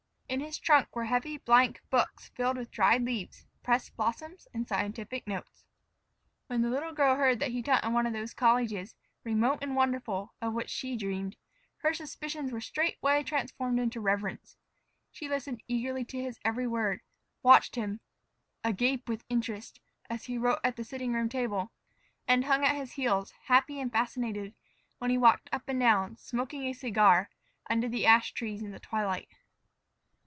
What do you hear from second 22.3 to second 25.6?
hung at his heels, happy and fascinated, when he walked